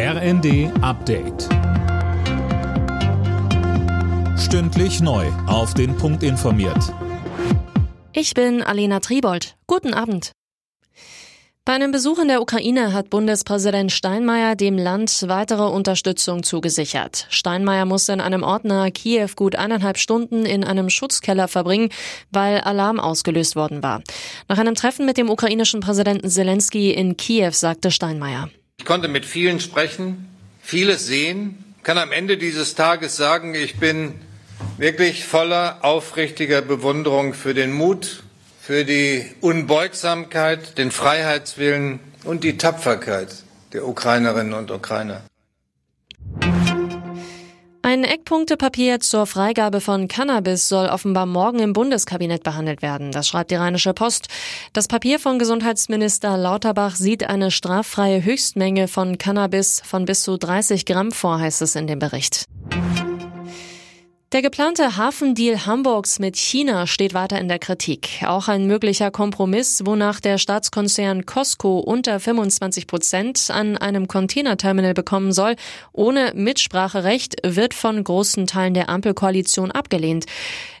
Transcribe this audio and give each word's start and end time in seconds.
RND 0.00 0.70
Update. 0.80 1.48
Stündlich 4.38 5.00
neu. 5.00 5.26
Auf 5.48 5.74
den 5.74 5.96
Punkt 5.96 6.22
informiert. 6.22 6.94
Ich 8.12 8.32
bin 8.32 8.62
Alena 8.62 9.00
Tribold. 9.00 9.56
Guten 9.66 9.94
Abend. 9.94 10.30
Bei 11.64 11.72
einem 11.72 11.90
Besuch 11.90 12.20
in 12.20 12.28
der 12.28 12.40
Ukraine 12.40 12.92
hat 12.92 13.10
Bundespräsident 13.10 13.90
Steinmeier 13.90 14.54
dem 14.54 14.78
Land 14.78 15.24
weitere 15.26 15.64
Unterstützung 15.64 16.44
zugesichert. 16.44 17.26
Steinmeier 17.28 17.84
musste 17.84 18.12
in 18.12 18.20
einem 18.20 18.44
Ort 18.44 18.64
nahe 18.64 18.92
Kiew 18.92 19.30
gut 19.34 19.56
eineinhalb 19.56 19.98
Stunden 19.98 20.46
in 20.46 20.62
einem 20.62 20.90
Schutzkeller 20.90 21.48
verbringen, 21.48 21.88
weil 22.30 22.60
Alarm 22.60 23.00
ausgelöst 23.00 23.56
worden 23.56 23.82
war. 23.82 24.04
Nach 24.46 24.58
einem 24.58 24.76
Treffen 24.76 25.06
mit 25.06 25.16
dem 25.16 25.28
ukrainischen 25.28 25.80
Präsidenten 25.80 26.30
Zelensky 26.30 26.92
in 26.92 27.16
Kiew 27.16 27.50
sagte 27.50 27.90
Steinmeier. 27.90 28.48
Ich 28.78 28.84
konnte 28.84 29.08
mit 29.08 29.26
vielen 29.26 29.60
sprechen, 29.60 30.28
vieles 30.62 31.06
sehen, 31.06 31.74
kann 31.82 31.98
am 31.98 32.12
Ende 32.12 32.38
dieses 32.38 32.74
Tages 32.74 33.16
sagen, 33.16 33.54
ich 33.54 33.78
bin 33.78 34.14
wirklich 34.78 35.26
voller 35.26 35.84
aufrichtiger 35.84 36.62
Bewunderung 36.62 37.34
für 37.34 37.54
den 37.54 37.72
Mut, 37.72 38.22
für 38.62 38.84
die 38.84 39.26
Unbeugsamkeit, 39.40 40.78
den 40.78 40.90
Freiheitswillen 40.90 42.00
und 42.24 42.44
die 42.44 42.56
Tapferkeit 42.56 43.28
der 43.72 43.86
Ukrainerinnen 43.86 44.54
und 44.54 44.70
Ukrainer. 44.70 45.22
Ein 47.98 48.04
Eckpunktepapier 48.04 49.00
zur 49.00 49.26
Freigabe 49.26 49.80
von 49.80 50.06
Cannabis 50.06 50.68
soll 50.68 50.86
offenbar 50.86 51.26
morgen 51.26 51.58
im 51.58 51.72
Bundeskabinett 51.72 52.44
behandelt 52.44 52.80
werden. 52.80 53.10
Das 53.10 53.26
schreibt 53.26 53.50
die 53.50 53.56
Rheinische 53.56 53.92
Post. 53.92 54.28
Das 54.72 54.86
Papier 54.86 55.18
von 55.18 55.40
Gesundheitsminister 55.40 56.36
Lauterbach 56.36 56.94
sieht 56.94 57.28
eine 57.28 57.50
straffreie 57.50 58.22
Höchstmenge 58.22 58.86
von 58.86 59.18
Cannabis 59.18 59.82
von 59.84 60.04
bis 60.04 60.22
zu 60.22 60.36
30 60.36 60.86
Gramm 60.86 61.10
vor, 61.10 61.40
heißt 61.40 61.60
es 61.60 61.74
in 61.74 61.88
dem 61.88 61.98
Bericht. 61.98 62.44
Der 64.32 64.42
geplante 64.42 64.98
Hafendeal 64.98 65.64
Hamburgs 65.64 66.18
mit 66.18 66.36
China 66.36 66.86
steht 66.86 67.14
weiter 67.14 67.40
in 67.40 67.48
der 67.48 67.58
Kritik. 67.58 68.22
Auch 68.26 68.48
ein 68.48 68.66
möglicher 68.66 69.10
Kompromiss, 69.10 69.86
wonach 69.86 70.20
der 70.20 70.36
Staatskonzern 70.36 71.24
Costco 71.24 71.78
unter 71.78 72.20
25 72.20 72.86
Prozent 72.86 73.50
an 73.50 73.78
einem 73.78 74.06
Containerterminal 74.06 74.92
bekommen 74.92 75.32
soll, 75.32 75.56
ohne 75.94 76.32
Mitspracherecht, 76.34 77.36
wird 77.42 77.72
von 77.72 78.04
großen 78.04 78.46
Teilen 78.46 78.74
der 78.74 78.90
Ampelkoalition 78.90 79.70
abgelehnt. 79.70 80.26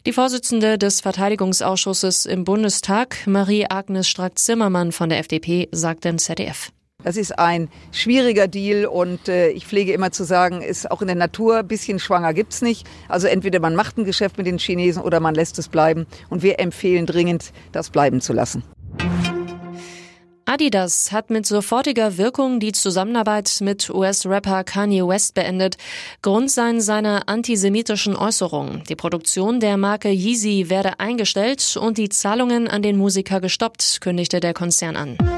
Die 0.04 0.12
Vorsitzende 0.12 0.76
des 0.76 1.00
Verteidigungsausschusses 1.00 2.26
im 2.26 2.44
Bundestag, 2.44 3.26
Marie-Agnes 3.26 4.08
Strack-Zimmermann 4.08 4.92
von 4.92 5.08
der 5.08 5.20
FDP, 5.20 5.70
sagt 5.72 6.04
im 6.04 6.18
ZDF. 6.18 6.70
Das 7.04 7.16
ist 7.16 7.38
ein 7.38 7.68
schwieriger 7.92 8.48
Deal 8.48 8.84
und 8.84 9.28
äh, 9.28 9.50
ich 9.50 9.68
pflege 9.68 9.92
immer 9.92 10.10
zu 10.10 10.24
sagen, 10.24 10.62
ist 10.62 10.90
auch 10.90 11.00
in 11.00 11.06
der 11.06 11.14
Natur 11.14 11.58
ein 11.58 11.68
bisschen 11.68 12.00
schwanger 12.00 12.34
gibt's 12.34 12.60
nicht. 12.60 12.88
Also 13.08 13.28
entweder 13.28 13.60
man 13.60 13.76
macht 13.76 13.98
ein 13.98 14.04
Geschäft 14.04 14.36
mit 14.36 14.48
den 14.48 14.58
Chinesen 14.58 15.00
oder 15.00 15.20
man 15.20 15.36
lässt 15.36 15.60
es 15.60 15.68
bleiben. 15.68 16.08
Und 16.28 16.42
wir 16.42 16.58
empfehlen 16.58 17.06
dringend, 17.06 17.52
das 17.70 17.90
bleiben 17.90 18.20
zu 18.20 18.32
lassen. 18.32 18.64
Adidas 20.44 21.12
hat 21.12 21.30
mit 21.30 21.46
sofortiger 21.46 22.18
Wirkung 22.18 22.58
die 22.58 22.72
Zusammenarbeit 22.72 23.58
mit 23.60 23.90
US-Rapper 23.90 24.64
Kanye 24.64 25.06
West 25.06 25.34
beendet. 25.34 25.76
Grund 26.22 26.50
seien 26.50 26.80
seine 26.80 27.28
antisemitischen 27.28 28.16
Äußerungen. 28.16 28.82
Die 28.88 28.96
Produktion 28.96 29.60
der 29.60 29.76
Marke 29.76 30.08
Yeezy 30.08 30.68
werde 30.68 30.98
eingestellt 30.98 31.76
und 31.80 31.96
die 31.96 32.08
Zahlungen 32.08 32.66
an 32.66 32.82
den 32.82 32.96
Musiker 32.96 33.40
gestoppt, 33.40 34.00
kündigte 34.00 34.40
der 34.40 34.52
Konzern 34.52 34.96
an. 34.96 35.37